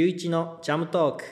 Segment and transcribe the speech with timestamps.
[0.00, 1.24] ゆういちのジャムトーク。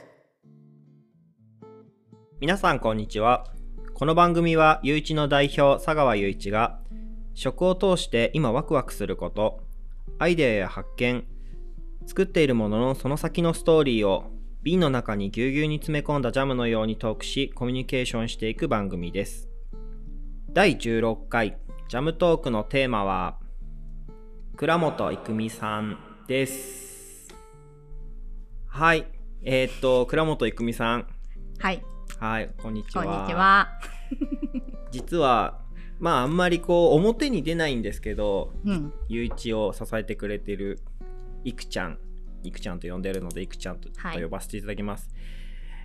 [2.39, 3.47] 皆さんこんにちは。
[3.95, 6.79] この番組はゆういちの代表佐川ゆういちが
[7.33, 9.63] 食を通して今ワクワクすること
[10.19, 11.25] アイデアや発見
[12.05, 14.25] 作っているもののその先のストーリーを
[14.63, 19.49] 瓶の中にぎゅうぎゅうに詰め込んだジャムのようにトークしコミュニケーションしていく番組です。
[20.53, 21.57] 第16回
[21.89, 23.39] ジャムトークのテーマは
[24.59, 25.97] 倉本郁美さん
[26.27, 26.98] です。
[28.69, 29.07] はい。
[29.43, 31.07] えー、っと倉本郁美さん。
[31.59, 31.83] はい、
[32.21, 33.05] はいこんにちは。
[33.05, 33.69] こんにちは。
[34.93, 35.61] 実は
[35.99, 40.81] まああんまりこう表に出ないんですけどうん、ゆういちを支えてくれてる
[41.45, 41.99] いくちゃん。
[42.45, 44.23] いくちゃんと呼んでるのでいくちゃんと,、はい。
[44.23, 45.11] 呼ばせていただきます。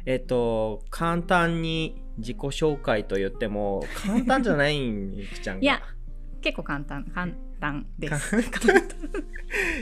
[0.05, 5.61] えっと簡単に自己紹介と言っても簡単じゃないんいくちゃんが。
[5.63, 5.81] いや
[6.43, 7.31] 結構簡単、簡
[7.63, 8.35] 単です。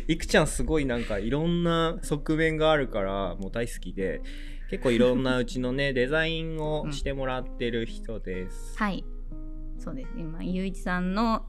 [0.07, 4.21] いくちゃんすごいなんかいろんな側面があるからもう大好きで
[4.69, 9.03] 結構いろんなうちのね デザインをしてもらってる人です、はい、
[9.79, 10.09] そうです。
[10.15, 11.47] 今ゆういちさんの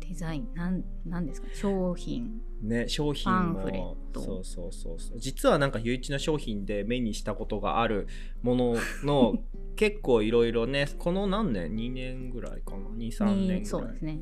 [0.00, 1.48] デザインなんなんですか？
[1.54, 2.40] 商品。
[2.60, 4.20] ね商品パンもフレット。
[4.20, 5.20] そうそうそうそう。
[5.20, 8.08] 実はなんかゆういちの商品で目にしたことがある
[8.42, 9.34] ものの
[9.76, 13.60] 結構いろいろねこの何年？2年ぐらいかな？23年ぐらい。
[13.60, 14.20] にそうですね。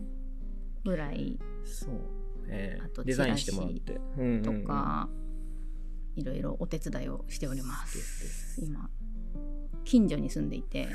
[0.85, 1.39] ぐらい。
[1.65, 2.01] そう
[2.49, 4.01] えーあとデザインしてもらって、
[4.43, 5.09] とか、
[6.17, 8.61] いろいろお手伝いをしておりまです。
[8.61, 8.91] 今
[9.85, 10.89] 近所に住んでいて。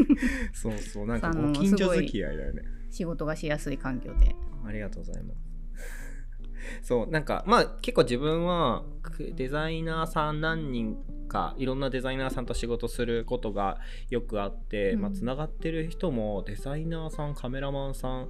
[0.52, 2.62] そうそうなんかあ のご近所付き合いだよね。
[2.90, 4.34] 仕事がしやすい環境で。
[4.64, 5.46] ありがとうございます。
[6.82, 10.96] そうなんかまあ結構自分はくデザイナーさん何人
[11.28, 13.78] かいろんなデザイナーさんと仕事することが
[14.10, 15.00] よくあって、うん。
[15.00, 18.28] まあ、つながってる人もデザイナーさんカメラマンさん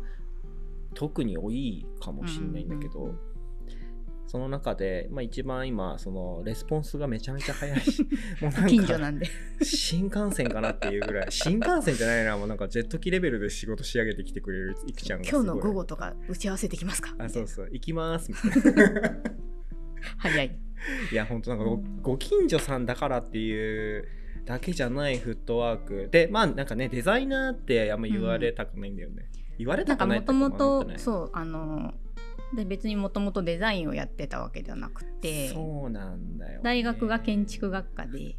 [0.96, 3.18] 特に多いかもしれないんだけど、うんうんうん。
[4.26, 7.80] その中で、まあ、一番今そのレスポンスがめちゃめちゃ早い。
[7.80, 8.02] し
[8.42, 9.26] もうなんか近所なんで。
[9.62, 11.26] 新幹線かなっていうぐらい。
[11.30, 17.14] 新幹線じゃないなもうなんかジェット機レベルで仕事仕上げてきてくれるいくちゃんが今日の午後とか打ち合わせできますか？
[17.18, 17.68] あそうそう。
[17.70, 18.32] 行きます。
[18.32, 19.16] みたいな。
[20.18, 20.58] 早い。
[21.12, 21.76] いや本当なんかご
[22.12, 24.06] ご近所さんだからっていう
[24.44, 26.08] だけじゃないフットワーク。
[26.10, 29.28] でまあなんかねデザイナーってあんま言われたくないんだよね、
[29.58, 31.94] 言われたくないもともとうそうあの
[32.54, 38.36] で別にもともとデザインをやってたわけではなくてそうなんだよね、大学が建築学科で。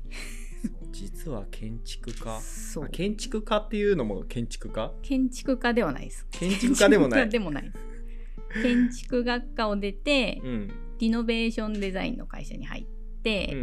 [0.91, 2.41] 実は建築家？
[2.41, 2.85] そう。
[2.85, 4.91] あ建築家っていうのも建築家？
[5.03, 6.25] 建築家ではないです。
[6.31, 7.29] 建築家でもない。
[7.29, 10.71] 建築学科を出て、うん。
[10.99, 12.85] リノベーションデザインの会社に入っ
[13.21, 13.55] て、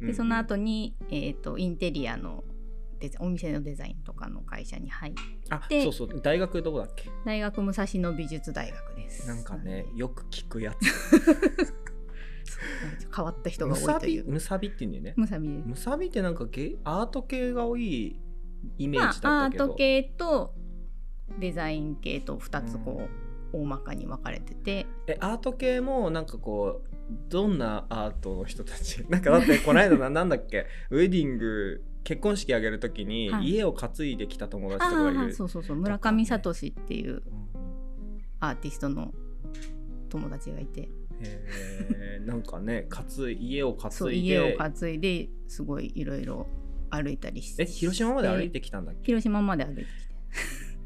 [0.00, 2.44] でその後に、えー、とインテリアの
[3.00, 5.14] デザお店のデザインとかの会社に入っ
[5.68, 7.08] てそうそう大学どこだっけ？
[7.24, 9.26] 大学武蔵野美術大学です。
[9.26, 10.76] なんかねよく聞くやつ。
[13.14, 14.24] 変わった人が多いという。
[14.24, 15.14] びむさびって言うんだよね。
[15.16, 15.68] むさびです。
[15.68, 18.20] むさびってなんかゲアート系が多い
[18.78, 20.54] イメーまジだあ、アったけど、ート系と
[21.38, 23.08] デザイン系と2つこ
[23.52, 24.86] う、大まかに分かれてて。
[25.06, 26.90] えアート系もなんかこう
[27.28, 29.04] どんなアートの人たち？
[29.08, 30.66] なんかだってこの間ななんだっけ？
[30.90, 33.48] ウェディング結婚式あげる時にはい。
[33.50, 35.76] 家を担いできた友達あとかがいる、あそうそうそう。
[35.76, 37.22] 村上聡っていううん
[38.40, 39.12] アーティストの
[40.08, 40.88] 友達がいて。
[41.20, 42.26] へー。
[42.26, 44.16] なんかね 担い家を担いで。
[44.18, 46.46] 家を担いですごいいろいろ
[46.90, 47.64] 歩いたりして。
[47.64, 49.06] え広島まで歩いてきたんだっけ？
[49.06, 49.90] 広島まで歩いてきて。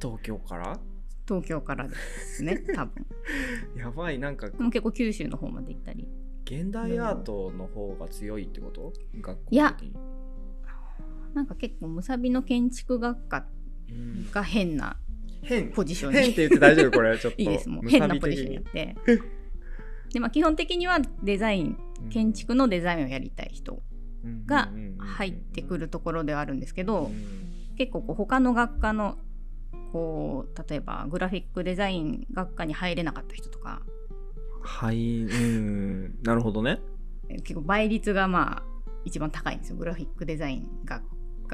[0.00, 0.78] 東京から？
[1.26, 3.06] 東京からですね 多分。
[3.76, 4.50] やばいなんか。
[4.50, 6.06] でも結構九州の方まで行ったり。
[6.44, 8.92] 現代アートの方が強いってこと？
[9.20, 9.94] 学校いや的に
[11.34, 13.47] なんか結構むさびの建築学科
[13.91, 14.31] うん。
[14.31, 14.97] が変な
[15.45, 15.71] 変。
[15.71, 17.19] ポジションに変って言って大丈夫これ。
[17.19, 17.41] ちょっと。
[17.43, 17.69] いいです。
[17.69, 18.97] もう変なポジションにあって。
[20.12, 21.77] で、まあ、基本的にはデザイン
[22.11, 23.83] 建築のデザインをやりたい人
[24.47, 27.11] が入ってくるところではあるんですけど、
[27.76, 29.19] 結構こう他の学科の
[29.93, 33.82] こう例えばグラフィックデザイン学科に入れなかった人とか。
[34.62, 36.23] はいうん。
[36.23, 36.81] なるほどね。
[37.29, 38.62] え結構倍率がまあ
[39.05, 39.76] 一番高いんですよ。
[39.76, 41.03] グラフィックデザイン学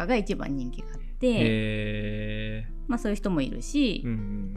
[0.01, 4.05] 科が一番人気があって、まあ、そういう人もいるし、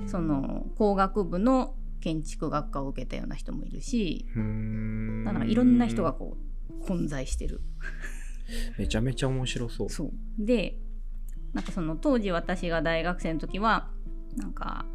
[0.07, 5.23] その工学部の建築学科を受けたような人もいるしうん。
[5.25, 6.37] だからいろんな人がこ
[6.69, 7.61] う混在してる。
[8.77, 9.89] めちゃめちゃ面白そう。
[9.89, 10.11] そう。
[10.37, 10.79] で
[11.53, 13.89] なんかその当時私が大学生の時は
[14.35, 14.85] なんか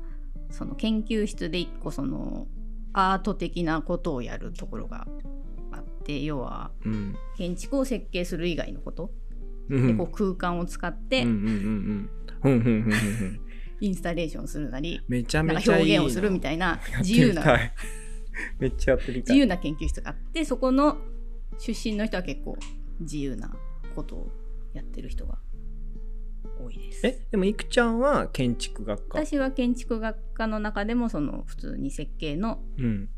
[0.50, 2.47] その研究室で一個その
[2.93, 5.06] アート的なことをやるところが
[5.73, 7.17] あって要はうん。
[7.39, 9.27] 建築を設計する以外のこと、うん
[9.69, 12.09] でこう空間を使ってイン
[13.94, 17.44] スタレーションするなりめちゃめちゃ表現をするみたいな自由な
[18.59, 20.99] めっちゃ自由な研究室があってそこの
[21.59, 22.56] 出身の人は結構
[23.00, 23.55] 自由な
[23.94, 24.31] ことを
[24.75, 25.38] やってる人が
[26.61, 27.06] 多いです。
[27.06, 29.25] えでもいくちゃんは建築学科。
[29.25, 33.09] 私は建築学科の中でもその普通に設計のうん。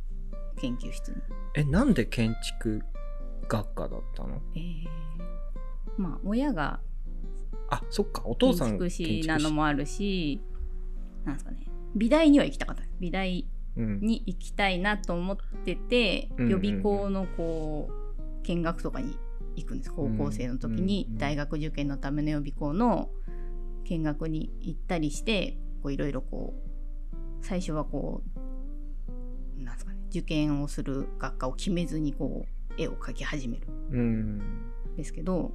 [0.56, 1.16] 研究室に、
[1.54, 2.82] えなんで建築
[3.48, 4.42] 学科だったの？
[4.54, 4.84] えー
[5.96, 6.80] まあ親が
[7.68, 10.40] あそっかお父建さん築士なのもあるし
[11.24, 11.66] なんですかね。
[11.94, 12.82] 美大には行きたかった。
[13.00, 13.46] 美大
[13.76, 14.00] うん。
[14.00, 16.50] に行きたいなと思ってて、うんうんうん。
[16.64, 19.16] 予備校のこう見学とかに
[19.56, 19.92] 行くんです。
[19.92, 23.10] 高校生の時にうんうんうん大学受験のための予備校の
[23.84, 26.54] 見学に行ったりしてこういろいろこ
[27.12, 28.22] う最初はこ
[29.58, 34.38] うなんですかね受験をする学科を決めずにこう絵を描き始めるうん。
[34.38, 34.42] ん
[34.96, 35.52] ですけど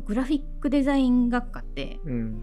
[0.00, 2.40] グラフィックデザイン学科ってうん。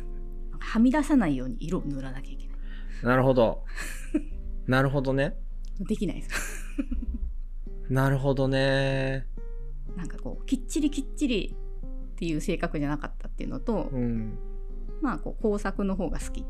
[0.59, 2.57] はみ出さないように色を塗らなきゃいけない。
[3.03, 3.63] なるほど。
[4.67, 5.35] なるほどね。
[5.79, 6.29] できないです。
[6.29, 6.35] か
[7.89, 9.27] なるほどね。
[9.95, 11.55] なんかこうきっちりきっちり
[12.13, 14.37] っていう性格じゃなかったっていうのと、うん。
[15.01, 16.45] まあこう工作の方が好き。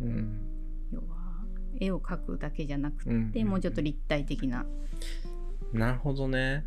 [0.00, 0.40] うん。
[0.90, 1.44] 要は
[1.80, 3.48] 絵を描くだけじゃなくて、うん。
[3.48, 4.64] もうちょっと立体的な。
[5.72, 6.64] なるほどね。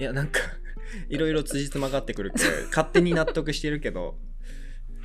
[0.00, 0.40] いやなんか
[1.08, 4.18] いろいろ辻褄がってくるけど 勝手に納得してるけど。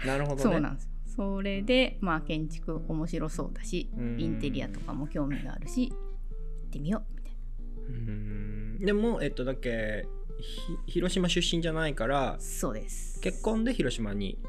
[0.05, 0.41] なるほどね。
[0.41, 0.89] そうなんですよ。
[1.15, 4.19] それでまあ建築面白そうだしうん。
[4.19, 7.39] インテリアとかも興味があるし行ってみようみたいな。
[7.87, 8.77] うん。
[8.79, 10.07] でもえっとだっけ
[10.39, 13.19] ひ広島出身じゃないからそうです。
[13.21, 14.39] 結婚で広島に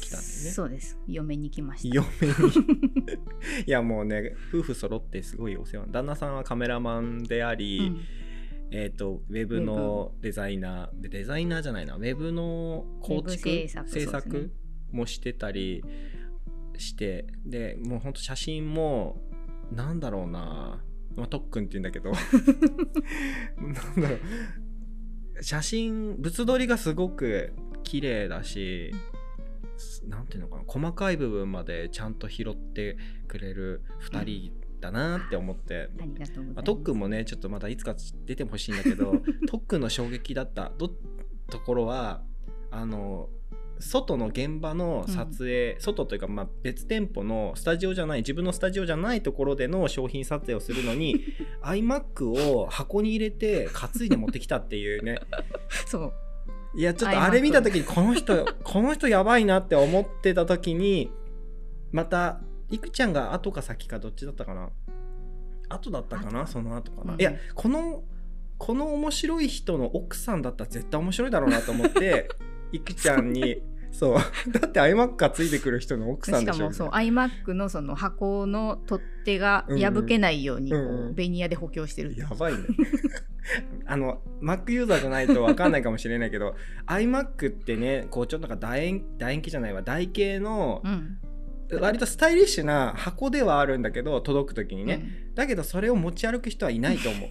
[0.00, 0.50] 来たんだよね。
[0.50, 0.98] そうです。
[1.06, 1.94] 嫁に来ました。
[1.94, 3.64] 嫁に。
[3.66, 5.86] いやもうね夫婦揃ってすごいお世話。
[5.88, 8.00] 旦那さんはカメラマンであり、うん
[8.70, 11.96] えっ、とウェブのデザイナーでデザイナーじゃないな。
[11.96, 14.52] ウェブの構築制作制作
[14.90, 15.84] もしてたり
[16.78, 19.20] してでもうほんと写真も
[19.70, 20.82] なんだろうな。
[21.16, 22.10] まあ、特訓って言うんだけど。
[23.62, 25.42] なんだろう。
[25.42, 27.52] 写真物撮りがすごく
[27.82, 28.92] 綺麗だし
[30.06, 30.62] なんていうのかな。
[30.66, 32.96] 細かい部分までちゃんと拾って
[33.26, 34.52] くれる2人
[34.92, 35.18] だ。
[35.18, 37.94] なって思って、ありがとうございまあ、ます特訓もねちょっとまたいつか
[38.26, 38.82] 出てほしいんだ。
[38.82, 40.44] けど特訓の衝撃だ。
[40.44, 40.72] った
[41.50, 42.22] ところは
[42.70, 43.28] あの
[43.80, 51.24] 外の現場の撮影、外というかまあ別店舗のスタジオじゃない自分のスタジオじゃないところでの商品撮影をするのに
[51.62, 55.18] iMac を箱に入れて担いで持ってきたっていうね
[55.86, 56.12] そう
[56.76, 61.10] いやちょっとあれ見た時にこの人この人やばいなって思ってた時に
[61.92, 62.40] また
[62.70, 64.70] いくちゃんが後か先かどっちだったかな？
[65.68, 66.42] 後だったかな？
[66.42, 67.20] 後その後かな、うん。
[67.20, 68.02] いやこの
[68.58, 72.28] この面白い人の奥さんだったら絶対面白いだろうなと思って
[72.72, 74.18] いくちゃんにそう。
[74.50, 81.14] だって iMac がついてくる人の奥さんでしょしかもそう iMac のその箱の取っ手が破けないようにこう、うんうん。
[81.14, 82.60] ベニヤで補強してるやばいね。
[83.86, 86.54] あの Mac ユーザーじゃないと分かんないかもしれないけど
[86.86, 89.82] iMac ってねこうちょっとなんか楕円楕円形じゃないわ。
[89.82, 91.18] 台形のうん
[91.80, 95.34] 割とスタイリッシュな箱ではあるんだけど届く時にね、うん。
[95.34, 97.30] だけどそれを持ち歩く人はいないと思う、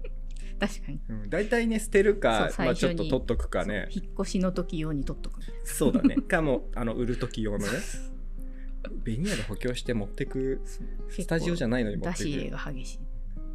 [0.58, 1.00] 確かに。
[1.08, 3.88] うん、大体ね捨てるかまあ、ちょっと取っとくかね。
[3.90, 5.40] 引っ越しの時用に取っとく。
[5.64, 6.16] そうだね。
[6.28, 7.64] かもあの売る時用のね。
[9.02, 10.60] ベニヤで補強して持ってく
[11.08, 13.00] スタジオじゃないのに持って出し入れくが激しい。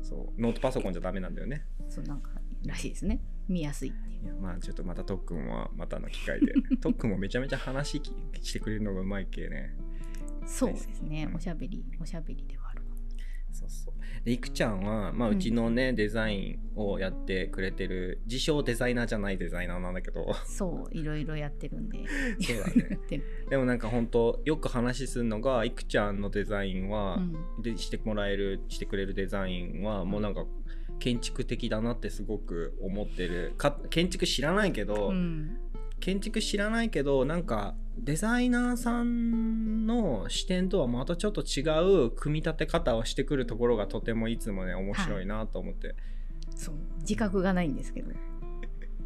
[0.01, 0.41] そう。
[0.41, 1.65] ノートパソコンじゃダメなんだよね。
[1.87, 2.31] そうなんか
[2.65, 3.21] らしいですね。
[3.47, 4.35] 見やすいっていう。
[4.41, 6.53] まあちょっとまた特訓はまたの機会で。
[6.81, 8.11] 特訓もめちゃめちゃ話き
[8.41, 9.75] してくれるのがうまいけね
[10.49, 11.27] そうですね。
[11.29, 11.35] うん。
[11.35, 12.81] おしゃべりおしゃべりではある。
[12.81, 12.87] か
[13.51, 13.93] そうそう。
[14.25, 20.33] でいくちゃんは、まあ、うんうちのね、デザインをやってくれてる自称デザイナーじゃないデザイナーなんだけど。
[20.45, 21.99] そういろいろやってるんで。
[22.41, 22.99] そうだね。
[23.49, 27.17] でもなんか本当よく話するのがいくちゃんのデザインは、
[27.57, 27.61] うん。
[27.61, 30.45] でしてもらえるしてくれるデザインはもうなんか
[30.99, 33.53] 建築的だなってすごく思ってる。
[33.57, 35.57] か建築知らないけど、うん
[35.99, 41.61] 建築知らないけどなんかデザイナーさんの視点とはまたちょっと違
[42.05, 45.95] う組み立て方をしてくるところがとてもいつもね面白いなと思って、
[46.55, 48.11] そう自覚がないんですけど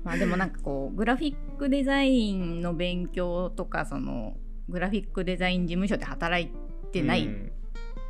[0.03, 4.35] まあでもなんかこうグラフィックデザインの勉強とかその
[4.69, 6.51] グラフィックデザイン事務所で働い
[6.91, 7.51] てない、うん。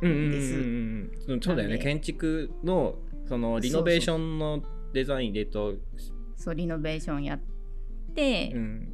[0.02, 1.40] うんうんうんですうんうん。
[1.40, 1.78] そうだよね。
[1.78, 4.62] 建築のそのリノベーションの
[4.92, 5.74] デザインでと
[6.36, 7.53] そうリノベーションやって、
[8.54, 8.90] うん。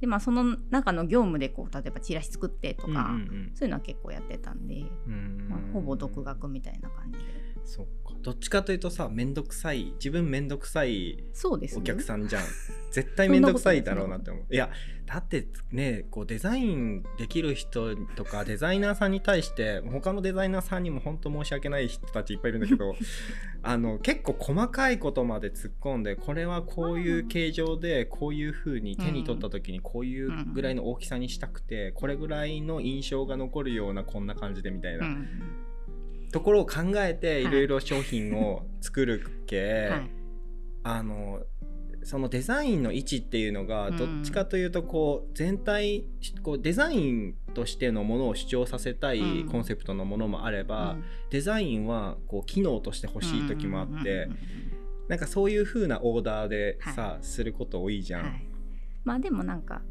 [0.00, 5.48] でまあその中の業務でこう例えばチラシ作ってとか、うんうんそういうのは結構やってたんで、うんうん。
[5.48, 7.24] まあ、ほぼ独学みたいな感じで
[7.64, 8.14] そっか。
[8.22, 12.42] どっちかというとさ面倒くさい自分面倒くさいそうです、ね、お客さんじゃん。
[12.92, 14.44] 絶対面倒くさいだろうなって思う。
[14.50, 14.56] い。
[14.56, 14.70] や
[15.06, 22.94] だってねこうデザインできる人とかデザイナーさんに対して他のデザイナーさんにも本当申し訳ない人たちいっぱいいるんだけど
[23.64, 35.06] あの結構細かいことまで突っ込んでこれはこういう形状でこういう風に手に取った時にこういうぐらいの大きさにしたくてこれぐらいの印象が残るようなこんな感じでみたいな。
[35.06, 35.26] うん
[36.32, 37.50] ところを考えてい。
[37.50, 40.10] ろいろ商品を作るけ、はい、
[40.84, 41.40] あの
[42.02, 46.04] そのデザインの位置っていうのがどっちかというとこう全体
[46.42, 50.96] こうデザインとしてのものを主張させたいコンセプトのものもあれば、
[51.30, 54.28] デザインはこう機能として欲しい時もあって、
[55.08, 58.22] なんかそういう風なオーダーでさ、はい、すること多いじゃん。
[58.22, 58.46] はい、
[59.04, 59.82] まあでもなんか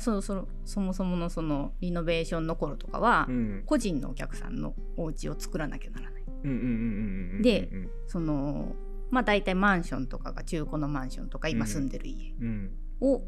[0.00, 6.24] そそそもそものそのリノベーションの頃とかは、うん、個人のお客さんのお家を作らなきゃならない。
[7.42, 7.70] で
[8.06, 8.74] その
[9.10, 12.34] まあ大体マンションとかが中古のマンションとか今住んでる家
[13.00, 13.22] を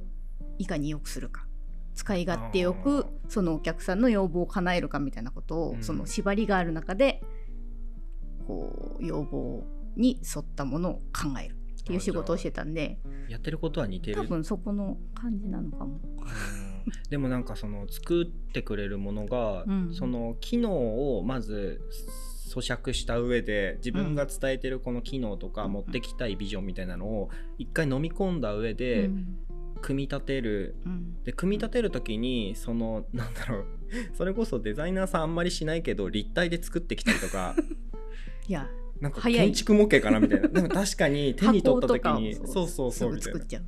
[0.59, 1.47] いかに良くするか。
[1.95, 7.23] 使い勝手よくそのお客さんの要望を叶えるかみたいなことを、その縛りがある中で
[8.47, 9.65] こう要望
[9.97, 11.57] に沿ったものを考える
[11.87, 12.99] っていう仕事をしてたんで。
[13.29, 14.17] やってることは似てる。
[14.17, 16.01] 多分そこの感じなのかも。
[17.11, 21.81] でもなんかその作ってくれるものが、うん、その機能をまず
[22.49, 29.11] 咀嚼した上で自分が伝えてるこの機能とか持ってきたいビジョンみたいなのを一回飲み込んだ上で
[29.83, 33.65] 組み立てる、うん、で組み立てる時にそのなんだろう。
[34.15, 37.55] それこそデザイナーさんあんまりしないけど立体で作ってきたりとか。
[38.49, 38.69] いや
[39.01, 40.49] なんか建築模型かなみたいな。
[40.49, 43.67] でも確かに 手に取った時にそうそうそうみたいな。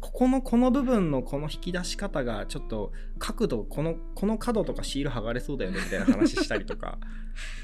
[0.00, 6.98] ここのこの部分のこの引き出し方がちょっと角度このこの角とかシール剥がれそうだよねみたいな話したりとか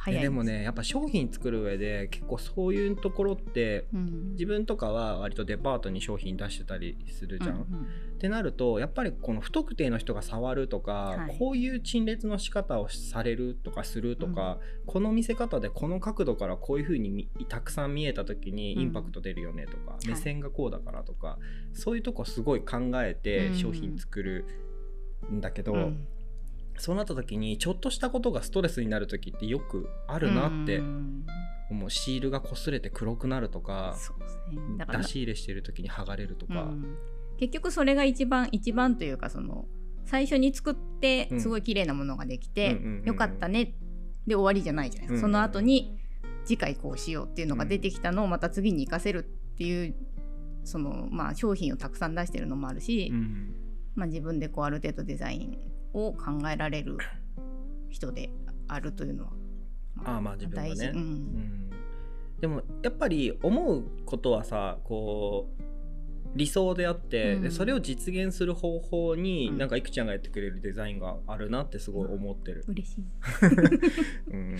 [0.00, 7.56] 早いでもねやっぱ商品作る上で結構そういうところって、うん、自分とかは割とデパートに商品出してたりするじゃん。
[7.56, 21.38] うんうん、ってなるとやっぱりこの不特定の人が触るとか、はい、こういう陳列の仕方をされるとかするとか、うん、この見せ方でこの角度からこういう風にたくさん見えた時にインパクト出るよねとか、目線がこうだからとか、は
[21.74, 24.46] い、そういうとこすごい考えて商品作る
[25.30, 25.92] んだけど。
[26.80, 30.80] そうなった時にちょっとしたことがストレスになる時ってよくあるなって
[31.70, 31.90] 思う。
[31.90, 33.96] シールが擦れて黒くなるとか
[34.50, 36.68] ね、出し入れしてる時に剥がれるとか、
[37.38, 39.66] 結局それが一番一番というかその
[40.06, 43.74] 最初に作ってすごい綺麗なものができて、よかったね
[44.26, 45.98] で終わりじゃないじゃないですか、その後に
[46.44, 49.94] 次回こうしようっていうのが出てきたのをまた次に生かせるっていう
[50.64, 53.12] そのまあ商品をたくさん出してるのもあるし、
[53.94, 55.58] まあ、自分でこうある程度デザイン
[55.92, 56.98] を考えられる
[57.88, 58.30] 人で
[58.68, 59.30] あるというのは、
[59.94, 61.00] まあ、あまあ自分がね、うん。
[61.00, 61.70] うん、
[62.40, 65.62] でもやっぱり思うことはさこう
[66.36, 72.64] 理想であって、うん、でそれを実現する方法に、うん、なんかいくちゃんがやってくれるデザインがあるなってすごい思ってる。
[72.68, 73.04] 嬉しい、
[74.32, 74.56] うん、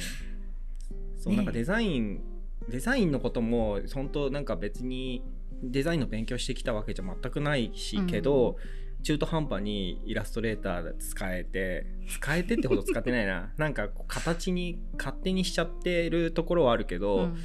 [1.17, 2.21] そう、ね、なんかデザイン
[2.69, 5.23] デザインのことも本当なんか別に
[5.63, 8.57] デザインの勉強してきたわけじゃ全くないし、けど
[9.03, 13.53] 中途半端にイラストレーター使えて使えてってほど使ってないな。
[13.59, 17.37] なんか形に勝手にしちゃってるところはあるけど、うん、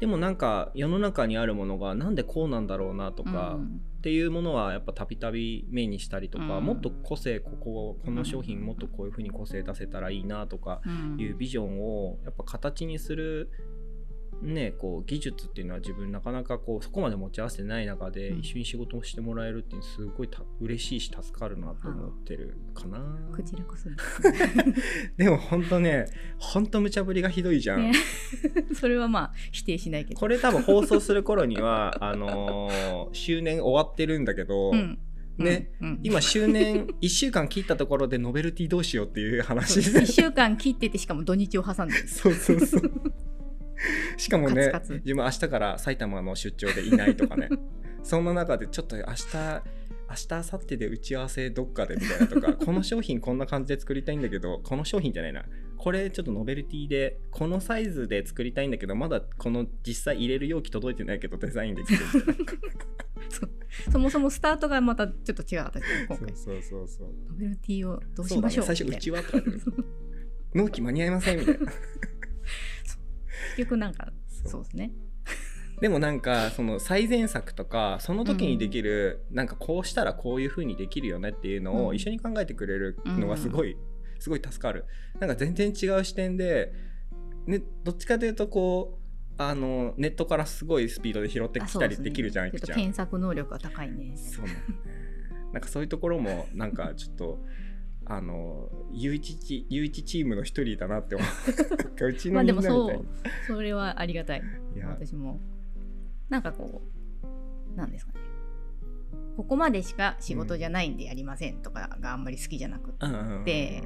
[0.00, 10.80] でもなんか世の中にあるものがなんでこうなんだろうなとか、うん、っていうものはやっぱたびたび目にしたりとか、うん、もっと個性こここの商品もっとこういうふうに個性出せたらいいなとか
[11.18, 13.50] いうビジョンをやっぱ形にする
[14.42, 22.98] ね、こう技術っていうのは自分なかなかこうそこまで持ち合わせてない中で一緒に仕事をしてもらえるっていうのすごいた嬉しいし助かるなと思ってるかな。
[23.36, 23.90] こちらこそ
[25.16, 26.06] で も本当ね
[26.38, 27.90] 本当無茶ぶりがひどいじゃん。
[27.90, 27.92] ね、
[28.74, 30.20] それはまあ否定しないけど。
[30.20, 34.70] これ多分放送する頃には あのー、周年終わってるんだけど。
[34.72, 34.98] うん
[35.40, 42.82] ね、うんうん、今周年1週間切ったところでノベルティどうしようっていう話1週間切っててしかも土日を挟んでるそうそうそう
[44.16, 44.72] しかもね
[45.04, 47.48] 自分明日から埼玉の出張でいないとかね。
[48.02, 49.06] そんな中でちょっと明日
[50.10, 55.44] 明日明後日で打ち合わせどっかでみたいなとか この商品こんな感じで作りたいんだけどこの商品じゃないな。
[55.76, 61.98] これちょっとノベルティでこのサイズで作りたいんだけどまだこの実際入れる容器届いてないけどデザインできる
[63.90, 65.62] そもそもスタートがまたちょっと違う。
[65.62, 66.36] 私今回。
[66.36, 69.44] そうそうそうノベルティをどうしましょう、ね、最初うちはとか
[70.54, 71.72] 納期間に合いませんみたいな
[73.56, 74.12] 結局なんか
[74.46, 74.64] そう。
[74.64, 74.92] ですね。
[75.80, 83.76] でもなんかその最善策とかその時にできる、なんかこうしたらこういう風にできるよねっていうのを一緒に考えてくれるのがすごい、
[84.18, 84.84] すごい助かる。
[85.18, 86.72] なんか全然違う視点で
[87.46, 88.98] ね、どっちかというとこ
[89.38, 94.14] うあのネットからすごいスピードで拾ってきたりできるじゃん、ね、検索能力が高いね。
[94.16, 94.52] そうね。
[95.52, 97.38] なんかそういうところもなんかちょっと
[98.12, 101.28] あの U1 チ U1 チームの一人だなって思う。
[102.08, 103.06] うちのみんなみたいまあでもそう
[103.46, 104.42] それはありがたい。
[104.98, 105.38] 私も。
[106.28, 106.82] なんかこ
[107.72, 108.18] うなんですかね。
[109.36, 112.92] ここまでしか仕事じゃないんでやりませんとかがあんまり好きじゃなく
[113.44, 113.84] て、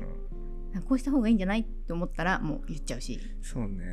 [0.89, 3.21] こうした方がいいんじゃないって思ったらもう言っちゃうし。
[3.43, 3.85] そうね。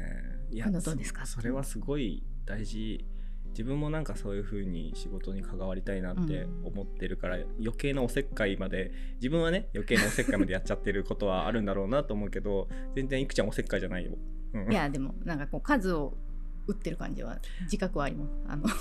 [0.50, 1.25] いやどうですか？
[1.25, 3.05] それはすごい大事
[3.51, 14.12] 自分もなんかそういう風に仕事に関わりたいなって思ってるから、うん、余計なおせっかいまで自分はね余計なおせっかいまでやっちゃってることはあるんだろうなと思うけど全然いくちゃんおせっかいじゃないよ、
[14.53, 16.13] うん、いやでもなんかこう数を
[16.67, 18.31] 打ってる感じは自覚はあります。
[18.48, 18.74] あの、ね、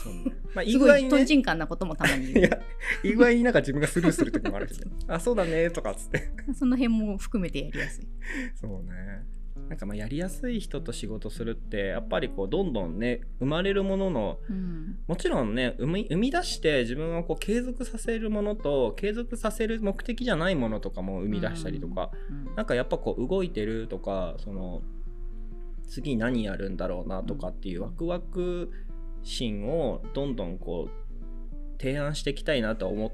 [0.54, 2.32] まあ、 すごいとんちんかんなこともたまに。
[2.32, 2.60] いや、
[3.02, 6.30] 意外になんか自分がスルーする時もあるし、ね、あ、そうだねとかっつって。
[6.54, 8.08] その辺も含めてやりやすい。
[8.54, 9.24] そうね。
[9.68, 22.48] なんかまあやりやすい人と仕事するってやっぱりこうどんどんね生まれるものの、うん、もちろんね生み生み出して自分をこう継続させるものと継続させる目的じゃないものとかも生み出したりとか、うん。
[22.48, 24.82] うん、なんかやっぱこう動いてるとかその
[25.88, 28.70] 次何やるんだろうなとかっていうワクワク
[29.22, 33.12] 心をどんどんこう提案していきたいなと思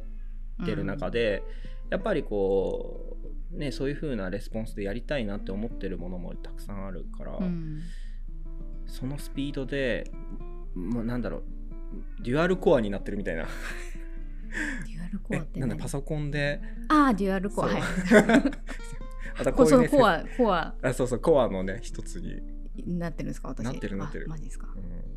[0.62, 1.42] ってる中で、
[1.90, 3.15] やっぱりこう
[3.56, 7.80] ね、そういう風なレスポンスでやりたいなって思ってるものもたくさんあるから、うん、
[8.86, 10.10] そのスピードで、
[10.75, 11.42] まあ、なんだろう
[12.22, 13.44] デュアルコアになってるみたいな。
[13.44, 16.60] デュアルコアってなんだパソコンで。
[16.88, 17.82] ああデュアルコアはい。
[19.38, 20.75] またこういう、ね、コアコア。
[20.82, 22.42] あそうそうコアのね一つに。
[22.98, 23.64] なってるんですか私。
[23.64, 24.28] なってるなってる。
[24.28, 25.15] マジですか、うん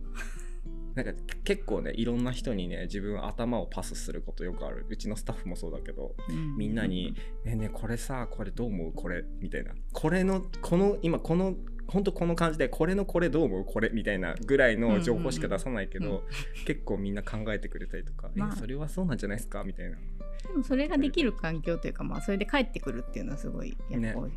[0.95, 4.85] なんか結構ねいろんな人にね自分頭をパスすることよくある。
[4.89, 7.13] うちのスタッフもそうだけど、うん、みんなに
[7.45, 8.93] 「ねえねえこれさこれどう思う？
[8.93, 9.71] これ」みたいな。
[9.93, 11.55] これのこの今この
[11.87, 13.65] 本当この感じでこれのこれどう思う？
[13.65, 16.23] これみたいなぐらいの情報しか出さないけど、
[16.65, 19.63] 結構みんな考えてくれたりとか、まあ、それはそうなんじゃないですか？
[19.63, 19.95] みたいな。
[19.95, 24.31] でもそれができる環境というか、まあ、それで帰ってくるっていうのはすごいやっぱ、ね、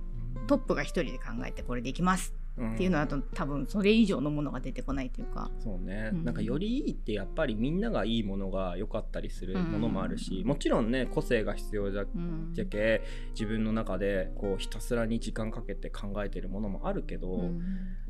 [0.47, 5.51] トップが一人で考えてこれできますっていうのはと多分それ以上のものが出てこないというか。
[5.59, 12.05] そうね、うん、なんかよりいいってやっぱりみんながいいものが良かったりするものもあるし、うん、もちろんね個性が必要じゃ,、
[12.53, 17.61] じゃけ自分の中でこうひたすらに時間かけて考えてるものもあるけど、うん、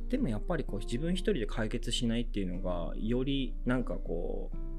[0.08, 4.71] でもやっぱりこう自分一人で解決しないっていうのがよりなんかこう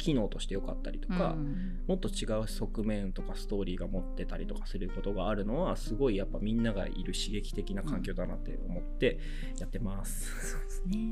[0.00, 9.18] 機能として良かったりとか、うん、もっと違う側面とかストーリーが持ってたりとかすることがあるのはすごいやっぱみんながいる刺激的な環境だなって思って
[9.58, 10.32] やってます。
[10.34, 11.10] うん、そうですね。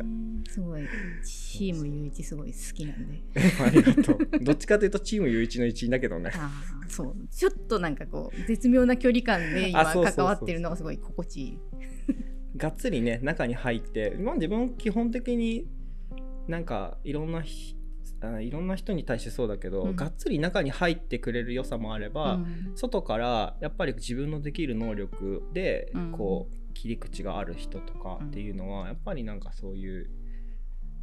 [0.49, 0.83] すごい
[1.23, 3.23] チーム U1 すごい好きなんで。
[3.63, 4.45] ありがとう。
[4.45, 6.31] どっちかというとチーム U1 の一員だけどね。
[6.89, 7.17] そう。
[7.31, 11.59] ちょっとなんかこう絶妙な距離感で今関わってるのがすごい心地いい。
[12.57, 15.69] がっつりね中に入って、まあ自分基本的に
[16.49, 17.43] なんかいろんな
[18.21, 30.11] あいろんな人に対してそうだけど、うん、がっつり中に入ってくれる良さもあれば、うん、外からやっぱり自分のできる能力でこう、切り口がある人とかっていうのは、やっぱりなんかそういう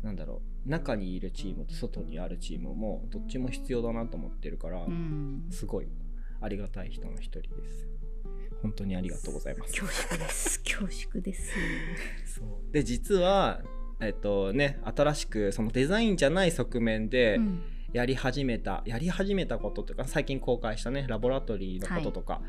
[0.04, 4.86] なんだろう中にいるチームと外にあるチームもどっちも必要だなと思ってるから、
[5.50, 5.88] すごい
[6.42, 7.88] ありがたい人の一人です。
[8.62, 9.74] 本当にありがとうございます。
[9.74, 10.60] 恐縮です。
[10.64, 11.54] 恐縮です。
[12.26, 13.62] そうで実は
[14.02, 17.40] えっとね、新しくそのデザインじゃない側面で
[17.94, 22.42] やり始めた、うん、やり始めたことというか最近公開したねラボラトリーのこととか、は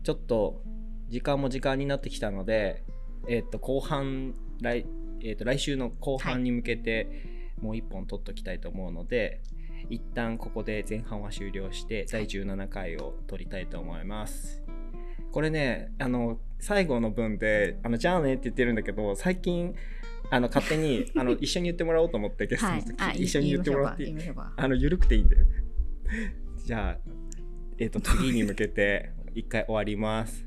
[0.00, 0.62] い、ちょっと
[1.08, 2.84] 時間も時間になってきたので、
[3.28, 4.86] えっと後半来,、
[5.22, 7.08] えっと来週の後半に向けて
[7.60, 9.40] もう一本取っときたいと思うので、
[9.72, 14.62] はい、一旦ここで前半は終了して第17回を取りたいと思います。
[15.32, 19.74] これねあの最後の文で「あのじゃあね」って言ってるんだけど最近
[20.30, 24.04] あの勝手に あの一緒に言ってもらおうと思ってゲストの時、はい、一緒に言ってもらって。
[24.04, 24.14] いい
[24.56, 25.36] あの緩くていいんで
[26.64, 27.10] じゃあ
[27.78, 30.46] えっ、ー、と次に向けて一回終わります。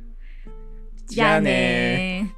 [1.06, 2.36] じゃあね